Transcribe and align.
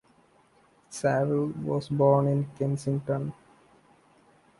Savill 0.89 1.55
was 1.57 1.87
born 1.89 2.27
in 2.27 2.49
Kensington. 2.57 3.33